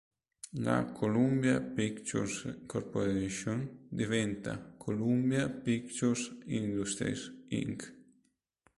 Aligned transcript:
La 0.65 0.83
Columbia 0.91 1.59
Pictures 1.61 2.47
Corporation 2.65 3.85
diventa 3.91 4.73
Columbia 4.79 5.47
Pictures 5.47 6.31
Industries, 6.47 7.31
Inc. 7.51 7.91